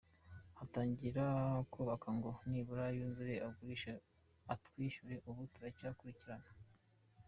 [0.63, 1.25] atangira
[1.73, 3.91] kubaka ngo nibura yuzure agurishe
[4.53, 6.49] atwishyure ubu turacyakurikirana.